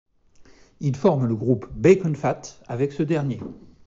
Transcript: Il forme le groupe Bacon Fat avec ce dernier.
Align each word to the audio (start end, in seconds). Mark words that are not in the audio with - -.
Il 0.79 0.95
forme 0.95 1.27
le 1.27 1.35
groupe 1.35 1.67
Bacon 1.75 2.15
Fat 2.15 2.41
avec 2.67 2.91
ce 2.91 3.03
dernier. 3.03 3.39